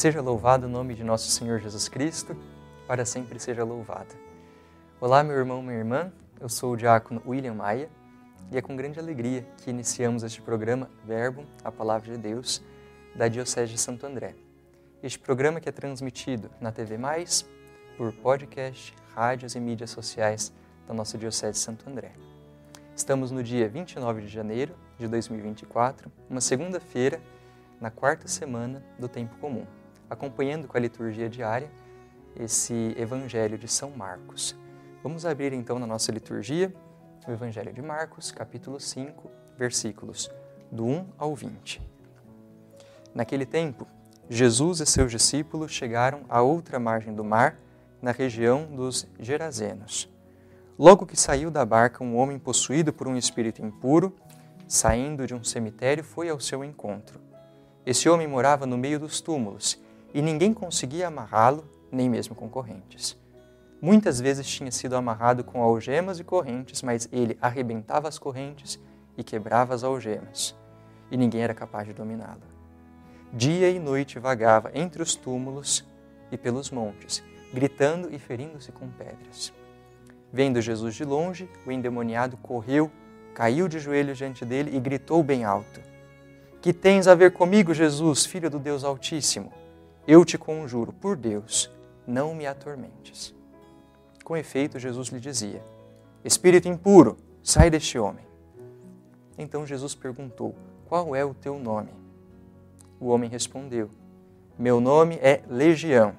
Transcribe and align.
Seja 0.00 0.22
louvado 0.22 0.66
o 0.66 0.70
nome 0.70 0.94
de 0.94 1.04
nosso 1.04 1.30
Senhor 1.30 1.60
Jesus 1.60 1.86
Cristo, 1.86 2.34
para 2.86 3.04
sempre 3.04 3.38
seja 3.38 3.62
louvado. 3.64 4.14
Olá, 4.98 5.22
meu 5.22 5.36
irmão, 5.36 5.60
minha 5.60 5.76
irmã, 5.76 6.10
eu 6.40 6.48
sou 6.48 6.72
o 6.72 6.76
diácono 6.78 7.22
William 7.26 7.52
Maia 7.52 7.90
e 8.50 8.56
é 8.56 8.62
com 8.62 8.74
grande 8.74 8.98
alegria 8.98 9.46
que 9.58 9.68
iniciamos 9.68 10.22
este 10.22 10.40
programa 10.40 10.88
Verbo, 11.04 11.44
a 11.62 11.70
Palavra 11.70 12.12
de 12.12 12.16
Deus, 12.16 12.62
da 13.14 13.28
Diocese 13.28 13.72
de 13.72 13.78
Santo 13.78 14.06
André. 14.06 14.34
Este 15.02 15.18
programa 15.18 15.60
que 15.60 15.68
é 15.68 15.72
transmitido 15.72 16.50
na 16.62 16.72
TV 16.72 16.96
Mais, 16.96 17.46
por 17.98 18.10
podcast, 18.10 18.94
rádios 19.14 19.54
e 19.54 19.60
mídias 19.60 19.90
sociais 19.90 20.50
da 20.88 20.94
nossa 20.94 21.18
Diocese 21.18 21.52
de 21.52 21.58
Santo 21.58 21.90
André. 21.90 22.12
Estamos 22.96 23.30
no 23.30 23.42
dia 23.42 23.68
29 23.68 24.22
de 24.22 24.28
janeiro 24.28 24.74
de 24.98 25.06
2024, 25.06 26.10
uma 26.30 26.40
segunda-feira, 26.40 27.20
na 27.78 27.90
quarta 27.90 28.26
semana 28.26 28.82
do 28.98 29.06
Tempo 29.06 29.36
Comum 29.36 29.66
acompanhando 30.10 30.66
com 30.66 30.76
a 30.76 30.80
liturgia 30.80 31.28
diária 31.28 31.70
esse 32.36 32.94
Evangelho 32.98 33.56
de 33.56 33.68
São 33.68 33.90
Marcos. 33.90 34.56
Vamos 35.02 35.24
abrir 35.24 35.52
então 35.52 35.78
na 35.78 35.86
nossa 35.86 36.10
liturgia 36.10 36.74
o 37.26 37.30
Evangelho 37.30 37.72
de 37.72 37.80
Marcos, 37.80 38.32
capítulo 38.32 38.80
5, 38.80 39.30
versículos 39.56 40.30
do 40.70 40.84
1 40.84 41.06
ao 41.16 41.34
20. 41.34 41.80
Naquele 43.14 43.46
tempo, 43.46 43.86
Jesus 44.28 44.80
e 44.80 44.86
seus 44.86 45.10
discípulos 45.10 45.70
chegaram 45.70 46.22
à 46.28 46.42
outra 46.42 46.78
margem 46.78 47.14
do 47.14 47.24
mar, 47.24 47.56
na 48.02 48.12
região 48.12 48.64
dos 48.64 49.06
Gerazenos. 49.18 50.08
Logo 50.78 51.04
que 51.04 51.16
saiu 51.16 51.50
da 51.50 51.64
barca 51.64 52.02
um 52.02 52.16
homem 52.16 52.38
possuído 52.38 52.92
por 52.92 53.06
um 53.06 53.16
espírito 53.16 53.62
impuro, 53.62 54.14
saindo 54.66 55.26
de 55.26 55.34
um 55.34 55.44
cemitério, 55.44 56.02
foi 56.02 56.30
ao 56.30 56.40
seu 56.40 56.64
encontro. 56.64 57.20
Esse 57.84 58.08
homem 58.08 58.26
morava 58.26 58.64
no 58.66 58.78
meio 58.78 58.98
dos 58.98 59.20
túmulos 59.20 59.78
e 60.12 60.20
ninguém 60.20 60.52
conseguia 60.52 61.08
amarrá-lo, 61.08 61.64
nem 61.90 62.08
mesmo 62.08 62.34
com 62.34 62.48
correntes. 62.48 63.18
Muitas 63.80 64.20
vezes 64.20 64.46
tinha 64.46 64.70
sido 64.70 64.94
amarrado 64.94 65.42
com 65.42 65.62
algemas 65.62 66.20
e 66.20 66.24
correntes, 66.24 66.82
mas 66.82 67.08
ele 67.10 67.38
arrebentava 67.40 68.08
as 68.08 68.18
correntes 68.18 68.78
e 69.16 69.24
quebrava 69.24 69.74
as 69.74 69.82
algemas, 69.82 70.54
e 71.10 71.16
ninguém 71.16 71.42
era 71.42 71.54
capaz 71.54 71.86
de 71.86 71.94
dominá-lo. 71.94 72.42
Dia 73.32 73.70
e 73.70 73.78
noite 73.78 74.18
vagava 74.18 74.70
entre 74.74 75.02
os 75.02 75.14
túmulos 75.14 75.84
e 76.30 76.36
pelos 76.36 76.70
montes, 76.70 77.22
gritando 77.54 78.12
e 78.14 78.18
ferindo-se 78.18 78.70
com 78.70 78.88
pedras. 78.88 79.52
Vendo 80.32 80.60
Jesus 80.60 80.94
de 80.94 81.04
longe, 81.04 81.48
o 81.66 81.72
endemoniado 81.72 82.36
correu, 82.36 82.90
caiu 83.34 83.66
de 83.66 83.78
joelhos 83.78 84.18
diante 84.18 84.44
dele 84.44 84.76
e 84.76 84.80
gritou 84.80 85.22
bem 85.22 85.44
alto: 85.44 85.80
Que 86.60 86.72
tens 86.72 87.08
a 87.08 87.14
ver 87.14 87.32
comigo, 87.32 87.72
Jesus, 87.72 88.26
filho 88.26 88.50
do 88.50 88.58
Deus 88.58 88.84
Altíssimo? 88.84 89.59
Eu 90.06 90.24
te 90.24 90.38
conjuro, 90.38 90.92
por 90.92 91.16
Deus, 91.16 91.70
não 92.06 92.34
me 92.34 92.46
atormentes. 92.46 93.34
Com 94.24 94.36
efeito, 94.36 94.78
Jesus 94.78 95.08
lhe 95.08 95.20
dizia: 95.20 95.62
Espírito 96.24 96.68
impuro, 96.68 97.16
sai 97.42 97.70
deste 97.70 97.98
homem. 97.98 98.24
Então 99.36 99.66
Jesus 99.66 99.94
perguntou: 99.94 100.54
Qual 100.88 101.14
é 101.14 101.24
o 101.24 101.34
teu 101.34 101.58
nome? 101.58 101.92
O 102.98 103.08
homem 103.08 103.28
respondeu: 103.30 103.90
Meu 104.58 104.80
nome 104.80 105.16
é 105.22 105.42
Legião, 105.48 106.14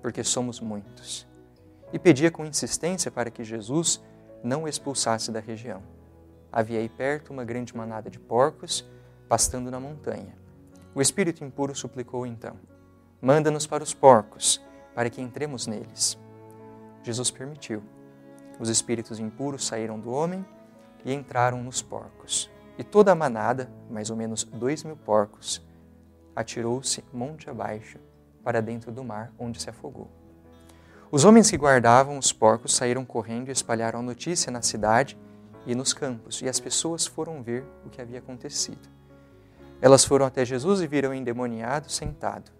porque 0.00 0.22
somos 0.22 0.60
muitos. 0.60 1.26
E 1.92 1.98
pedia 1.98 2.30
com 2.30 2.44
insistência 2.44 3.10
para 3.10 3.30
que 3.30 3.42
Jesus 3.42 4.00
não 4.42 4.62
o 4.62 4.68
expulsasse 4.68 5.32
da 5.32 5.40
região. 5.40 5.82
Havia 6.52 6.78
aí 6.78 6.88
perto 6.88 7.32
uma 7.32 7.44
grande 7.44 7.76
manada 7.76 8.10
de 8.10 8.18
porcos 8.18 8.88
pastando 9.28 9.70
na 9.70 9.78
montanha. 9.78 10.36
O 10.94 11.00
espírito 11.00 11.44
impuro 11.44 11.74
suplicou 11.74 12.26
então: 12.26 12.56
Manda-nos 13.22 13.66
para 13.66 13.84
os 13.84 13.92
porcos, 13.92 14.64
para 14.94 15.10
que 15.10 15.20
entremos 15.20 15.66
neles. 15.66 16.18
Jesus 17.02 17.30
permitiu. 17.30 17.82
Os 18.58 18.70
espíritos 18.70 19.18
impuros 19.18 19.66
saíram 19.66 20.00
do 20.00 20.10
homem 20.10 20.44
e 21.04 21.12
entraram 21.12 21.62
nos 21.62 21.82
porcos. 21.82 22.50
E 22.78 22.84
toda 22.84 23.12
a 23.12 23.14
manada, 23.14 23.70
mais 23.90 24.08
ou 24.08 24.16
menos 24.16 24.44
dois 24.44 24.82
mil 24.84 24.96
porcos, 24.96 25.62
atirou-se 26.34 27.04
monte 27.12 27.50
abaixo 27.50 27.98
para 28.42 28.62
dentro 28.62 28.90
do 28.90 29.04
mar, 29.04 29.30
onde 29.38 29.60
se 29.60 29.68
afogou. 29.68 30.08
Os 31.12 31.26
homens 31.26 31.50
que 31.50 31.58
guardavam 31.58 32.16
os 32.16 32.32
porcos 32.32 32.74
saíram 32.74 33.04
correndo 33.04 33.50
e 33.50 33.52
espalharam 33.52 33.98
a 33.98 34.02
notícia 34.02 34.50
na 34.50 34.62
cidade 34.62 35.18
e 35.66 35.74
nos 35.74 35.92
campos, 35.92 36.40
e 36.40 36.48
as 36.48 36.58
pessoas 36.58 37.06
foram 37.06 37.42
ver 37.42 37.66
o 37.84 37.90
que 37.90 38.00
havia 38.00 38.20
acontecido. 38.20 38.88
Elas 39.78 40.06
foram 40.06 40.24
até 40.24 40.42
Jesus 40.42 40.80
e 40.80 40.86
viram 40.86 41.10
o 41.10 41.14
endemoniado 41.14 41.90
sentado 41.90 42.59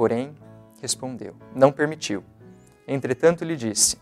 porém, 0.00 0.34
respondeu: 0.80 1.36
Não 1.54 1.70
permitiu. 1.70 2.24
Entretanto, 2.88 3.44
lhe 3.44 3.54
disse: 3.54 3.98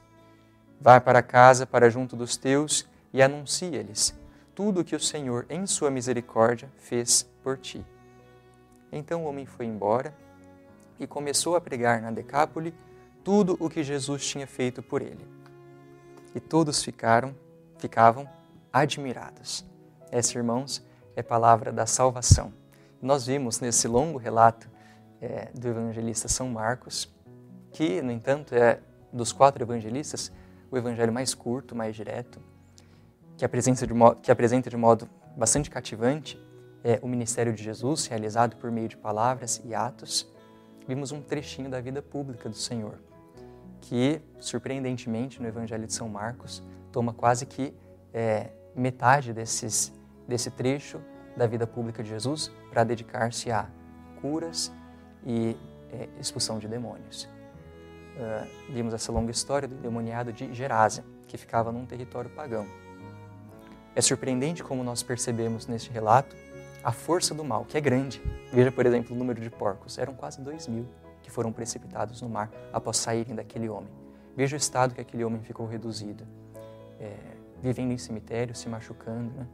Vá 0.81 1.01
para 1.01 1.21
casa, 1.23 1.67
para 1.67 1.91
junto 1.91 2.15
dos 2.15 2.37
teus, 2.37 2.89
e 3.13 3.21
anuncia-lhes 3.21 4.17
tudo 4.55 4.81
o 4.81 4.85
que 4.85 4.95
o 4.95 5.01
Senhor, 5.01 5.45
em 5.51 5.67
sua 5.67 5.91
misericórdia, 5.91 6.71
fez 6.77 7.29
por 7.43 7.59
ti. 7.59 7.85
Então 8.93 9.25
o 9.25 9.29
homem 9.29 9.45
foi 9.45 9.67
embora 9.67 10.15
e 11.01 11.07
começou 11.07 11.57
a 11.57 11.61
pregar 11.61 12.01
na 12.01 12.13
Decápole 12.13 12.73
tudo 13.25 13.57
o 13.59 13.69
que 13.69 13.83
Jesus 13.83 14.25
tinha 14.25 14.47
feito 14.47 14.81
por 14.81 15.03
ele. 15.03 15.27
E 16.33 16.39
todos 16.39 16.81
ficaram, 16.81 17.35
ficavam 17.77 18.29
admirados. 18.73 19.65
Essa, 20.13 20.39
irmãos, 20.39 20.81
é 21.17 21.25
palavra 21.25 21.73
da 21.73 21.87
salvação. 21.87 22.53
Nós 23.03 23.27
vimos 23.27 23.59
nesse 23.59 23.89
longo 23.89 24.17
relato 24.17 24.78
é, 25.21 25.51
do 25.55 25.69
evangelista 25.69 26.29
São 26.29 26.49
Marcos, 26.49 27.13
que, 27.73 28.01
no 28.03 28.11
entanto, 28.11 28.55
é 28.55 28.81
dos 29.13 29.33
quatro 29.33 29.63
evangelistas 29.63 30.33
o 30.71 30.77
evangelho 30.77 31.13
mais 31.13 31.35
curto, 31.35 31.75
mais 31.75 31.97
direto, 31.97 32.41
que 33.37 33.45
apresenta 33.45 33.87
de 33.87 33.95
modo, 33.95 34.21
que 34.21 34.31
apresenta 34.31 34.69
de 34.69 34.77
modo 34.77 35.09
bastante 35.37 35.71
cativante 35.71 36.39
é, 36.85 36.99
o 37.03 37.09
ministério 37.09 37.53
de 37.53 37.63
Jesus, 37.63 38.07
realizado 38.07 38.57
por 38.57 38.71
meio 38.71 38.89
de 38.89 38.97
palavras 38.97 39.61
e 39.65 39.75
atos. 39.75 40.31
Vimos 40.87 41.13
um 41.13 41.21
trechinho 41.21 41.71
da 41.71 41.81
vida 41.81 42.03
pública 42.03 42.49
do 42.49 42.55
Senhor, 42.55 42.99
que, 43.81 44.21
surpreendentemente, 44.39 45.41
no 45.41 45.49
evangelho 45.49 45.87
de 45.87 45.93
São 45.93 46.09
Marcos, 46.09 46.63
toma 46.93 47.13
quase 47.13 47.47
que 47.47 47.75
é, 48.13 48.51
metade 48.75 49.33
desses, 49.33 49.93
desse 50.27 50.51
trecho 50.51 51.01
da 51.37 51.47
vida 51.47 51.67
pública 51.67 52.03
de 52.03 52.09
Jesus 52.09 52.51
para 52.71 52.85
dedicar-se 52.85 53.51
a 53.51 53.69
curas 54.21 54.73
e 55.29 55.55
é, 55.93 56.09
expulsão 56.19 56.59
de 56.59 56.67
demônios. 56.67 57.29
Uh, 58.17 58.73
vimos 58.73 58.95
essa 58.95 59.13
longa 59.13 59.31
história 59.31 59.69
do 59.69 59.75
demoniado 59.77 60.33
de 60.33 60.53
Gerásia, 60.55 61.05
que 61.29 61.37
ficava 61.37 61.71
num 61.71 61.85
território 61.85 62.31
pagão. 62.31 62.67
É 63.95 64.01
surpreendente 64.01 64.65
como 64.65 64.83
nós 64.83 65.03
percebemos 65.03 65.67
neste 65.67 65.91
relato 65.91 66.35
a 66.83 66.91
força 66.91 67.35
do 67.35 67.45
mal, 67.45 67.65
que 67.65 67.77
é 67.77 67.81
grande. 67.81 68.23
Veja, 68.53 68.73
por 68.73 68.87
exemplo, 68.87 69.15
o 69.15 69.19
número 69.19 69.41
de 69.41 69.51
porcos. 69.51 69.99
Eram 69.99 70.15
quase 70.15 70.41
dois 70.41 70.67
mil 70.67 70.87
que 71.23 71.31
foram 71.31 71.53
precipitados 71.53 72.23
no 72.23 72.29
mar 72.29 72.51
após 72.73 72.97
saírem 72.97 73.35
daquele 73.35 73.69
homem. 73.69 73.91
Veja 74.35 74.57
o 74.57 74.59
estado 74.59 74.95
que 74.95 75.01
aquele 75.01 75.25
homem 75.25 75.43
ficou 75.43 75.67
reduzido. 75.67 76.25
É, 76.99 77.15
vivendo 77.61 77.93
em 77.93 77.99
cemitério, 77.99 78.55
se 78.55 78.69
machucando, 78.69 79.33
né? 79.35 79.47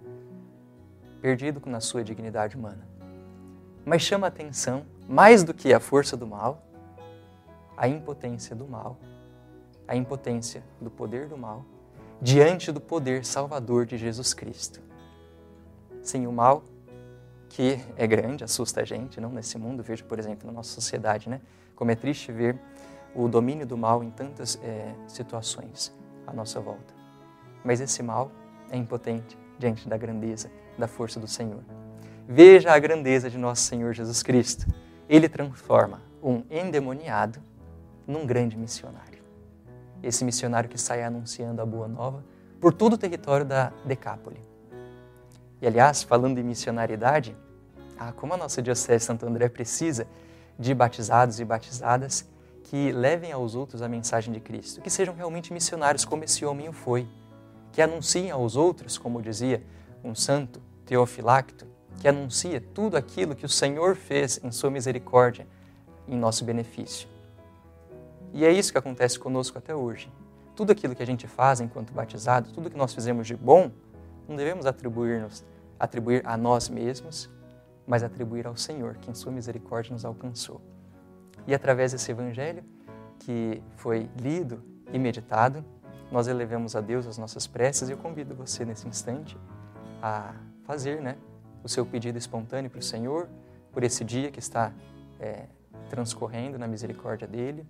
perdido 1.21 1.61
na 1.67 1.81
sua 1.81 2.05
dignidade 2.05 2.57
humana. 2.57 2.87
Mas 3.85 4.03
chama 4.03 4.27
a 4.27 4.29
atenção 4.29 4.87
mais 5.09 5.45
do 5.45 5.53
que 5.53 5.73
a 5.73 5.81
força 5.81 6.17
do 6.17 6.27
mal, 6.27 6.63
a 7.77 7.89
impotência 7.89 8.55
do 8.55 8.67
mal, 8.67 8.97
a 9.87 9.95
impotência 9.95 10.63
do 10.81 10.91
poder 10.91 11.29
do 11.29 11.37
mal, 11.37 11.65
diante 12.21 12.73
do 12.73 12.81
poder 12.81 13.25
salvador 13.25 13.85
de 13.85 13.99
Jesus 13.99 14.33
Cristo. 14.33 14.81
Sim, 16.03 16.27
o 16.27 16.33
mal, 16.33 16.65
que 17.49 17.79
é 17.97 18.07
grande, 18.07 18.45
assusta 18.45 18.81
a 18.81 18.85
gente, 18.85 19.21
não 19.21 19.31
nesse 19.31 19.59
mundo, 19.59 19.83
vejo, 19.83 20.05
por 20.05 20.19
exemplo, 20.19 20.47
na 20.47 20.53
nossa 20.53 20.73
sociedade, 20.75 21.29
né? 21.29 21.41
Como 21.75 21.91
é 21.91 21.95
triste 21.95 22.33
ver 22.33 22.59
o 23.15 23.29
domínio 23.29 23.67
do 23.67 23.77
mal 23.77 24.03
em 24.03 24.11
tantas 24.11 24.59
é, 24.63 24.95
situações 25.07 25.93
à 26.27 26.33
nossa 26.33 26.61
volta. 26.61 26.95
Mas 27.65 27.81
esse 27.81 28.03
mal 28.03 28.31
é 28.71 28.77
impotente 28.77 29.39
diante 29.59 29.89
da 29.89 29.97
grandeza, 29.97 30.51
da 30.79 30.87
força 30.87 31.21
do 31.21 31.27
Senhor. 31.27 31.63
Veja 32.27 32.73
a 32.73 32.79
grandeza 32.79 33.29
de 33.29 33.39
nosso 33.39 33.63
Senhor 33.63 33.93
Jesus 33.93 34.23
Cristo 34.23 34.67
ele 35.09 35.29
transforma 35.29 36.03
um 36.23 36.43
endemoniado 36.51 37.41
num 38.07 38.27
grande 38.27 38.57
missionário. 38.57 39.23
Esse 40.03 40.25
missionário 40.25 40.69
que 40.69 40.79
sai 40.79 41.03
anunciando 41.03 41.61
a 41.61 41.67
boa 41.67 41.89
nova 41.89 42.25
por 42.61 42.73
todo 42.73 42.95
o 42.95 42.99
território 42.99 43.45
da 43.45 43.73
Decápole. 43.85 44.41
E 45.61 45.67
aliás, 45.67 46.03
falando 46.03 46.39
em 46.39 46.43
missionariedade, 46.43 47.37
ah, 47.99 48.13
como 48.13 48.35
a 48.35 48.37
nossa 48.37 48.61
Diocese 48.61 48.99
de 48.99 49.05
Santo 49.05 49.27
André 49.27 49.49
precisa 49.49 50.07
de 50.59 50.75
batizados 50.75 51.41
e 51.41 51.45
batizadas 51.45 52.29
que 52.65 52.93
levem 52.93 53.33
aos 53.33 53.55
outros 53.55 53.83
a 53.83 53.89
mensagem 53.89 54.33
de 54.33 54.41
Cristo, 54.41 54.81
que 54.81 54.91
sejam 54.91 55.15
realmente 55.15 55.53
missionários 55.53 56.05
como 56.05 56.25
esse 56.25 56.45
homem 56.45 56.69
o 56.69 56.73
foi, 56.73 57.07
que 57.73 57.83
anunciem 57.83 58.31
aos 58.31 58.57
outros, 58.57 58.99
como 58.99 59.21
dizia 59.21 59.63
um 60.03 60.15
santo 60.15 60.61
Teofilacto, 60.87 61.67
que 62.01 62.09
anuncia 62.09 62.61
tudo 62.61 62.97
aquilo 62.97 63.35
que 63.35 63.47
o 63.47 63.49
Senhor 63.49 63.97
fez 63.97 64.41
em 64.43 64.51
sua 64.51 64.71
misericórdia 64.71 65.47
em 66.07 66.17
nosso 66.17 66.45
benefício. 66.45 67.09
E 68.33 68.45
é 68.45 68.53
isso 68.53 68.73
que 68.73 68.79
acontece 68.79 69.19
conosco 69.19 69.59
até 69.59 69.75
hoje. 69.75 70.13
Tudo 70.57 70.73
aquilo 70.73 70.95
que 70.95 71.03
a 71.03 71.07
gente 71.07 71.27
faz 71.27 71.61
enquanto 71.61 71.93
batizado, 71.93 72.51
tudo 72.53 72.71
que 72.71 72.77
nós 72.77 72.93
fizemos 72.95 73.27
de 73.27 73.37
bom, 73.37 73.71
não 74.29 74.37
devemos 74.37 74.67
atribuir, 74.67 75.27
atribuir 75.79 76.23
a 76.25 76.37
nós 76.37 76.69
mesmos, 76.69 77.31
mas 77.87 78.03
atribuir 78.03 78.47
ao 78.47 78.57
Senhor, 78.57 78.97
que 78.97 79.11
em 79.11 79.15
sua 79.15 79.31
misericórdia 79.33 79.93
nos 79.93 80.05
alcançou. 80.05 80.61
E 81.47 81.55
através 81.55 81.93
desse 81.93 82.11
evangelho 82.11 82.65
que 83.21 83.63
foi 83.77 84.09
lido 84.21 84.63
e 84.93 84.99
meditado, 84.99 85.65
nós 86.11 86.27
elevamos 86.27 86.77
a 86.77 86.81
Deus 86.81 87.07
as 87.07 87.19
nossas 87.19 87.47
preces 87.47 87.89
e 87.89 87.93
eu 87.93 87.99
convido 87.99 88.35
você 88.35 88.65
nesse 88.65 88.87
instante 88.87 89.37
a 90.03 90.35
fazer 90.65 91.01
né, 91.01 91.17
o 91.65 91.69
seu 91.69 91.85
pedido 91.87 92.19
espontâneo 92.19 92.71
para 92.71 92.79
o 92.79 92.83
Senhor 92.83 93.29
por 93.73 93.83
esse 93.83 94.05
dia 94.05 94.31
que 94.31 94.39
está 94.39 94.73
é, 95.19 95.47
transcorrendo 95.89 96.59
na 96.59 96.69
misericórdia 96.69 97.27
dele. 97.27 97.67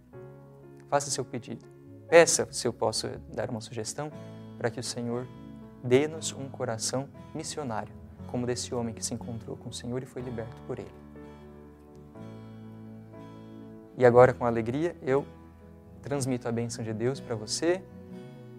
Faça 0.91 1.11
seu 1.11 1.25
pedido. 1.25 1.64
Peça 2.08 2.46
se 2.50 2.67
eu 2.67 2.73
posso 2.73 3.08
dar 3.32 3.49
uma 3.49 3.61
sugestão 3.61 4.11
para 4.58 4.69
que 4.70 4.81
o 4.81 4.82
Senhor 4.82 5.26
dê-nos 5.82 6.32
um 6.32 6.49
coração 6.49 7.08
missionário, 7.35 7.93
como 8.26 8.46
desse 8.46 8.75
homem 8.75 8.93
que 8.93 9.05
se 9.05 9.14
encontrou 9.14 9.56
com 9.56 9.69
o 9.69 9.73
Senhor 9.73 10.02
e 10.02 10.06
foi 10.06 10.23
liberto 10.23 10.56
por 10.67 10.79
ele. 10.79 10.93
E 13.97 14.05
agora, 14.05 14.35
com 14.35 14.44
alegria, 14.44 14.97
eu 15.02 15.25
transmito 16.02 16.49
a 16.49 16.52
bênção 16.52 16.85
de 16.85 16.93
Deus 16.93 17.20
para 17.20 17.37
você, 17.37 17.81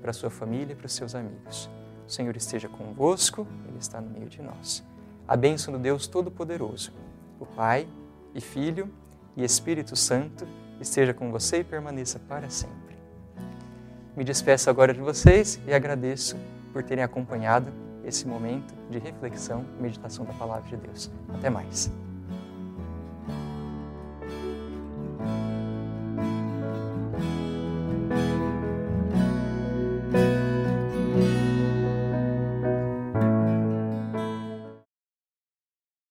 para 0.01 0.13
sua 0.13 0.29
família, 0.29 0.75
para 0.75 0.85
os 0.85 0.93
seus 0.93 1.13
amigos. 1.13 1.69
O 2.07 2.11
Senhor 2.11 2.35
esteja 2.37 2.69
convosco, 2.69 3.45
Ele 3.67 3.77
está 3.77 3.99
no 3.99 4.09
meio 4.09 4.29
de 4.29 4.41
nós. 4.41 4.83
A 5.27 5.35
bênção 5.35 5.73
do 5.73 5.79
Deus 5.79 6.05
Todo-Poderoso, 6.05 6.91
o 7.39 7.45
Pai 7.45 7.87
e 8.33 8.39
Filho 8.39 8.89
e 9.35 9.43
Espírito 9.43 9.95
Santo, 9.95 10.47
esteja 10.79 11.15
com 11.15 11.31
você 11.31 11.59
e 11.59 11.63
permaneça 11.63 12.19
para 12.19 12.47
sempre. 12.49 12.95
Me 14.15 14.23
despeço 14.23 14.69
agora 14.69 14.93
de 14.93 15.01
vocês 15.01 15.59
e 15.67 15.73
agradeço 15.73 16.37
por 16.71 16.83
terem 16.83 17.03
acompanhado 17.03 17.71
esse 18.05 18.27
momento 18.27 18.73
de 18.89 18.99
reflexão 18.99 19.65
e 19.79 19.81
meditação 19.81 20.25
da 20.25 20.33
Palavra 20.33 20.69
de 20.69 20.77
Deus. 20.77 21.11
Até 21.33 21.49
mais. 21.49 21.91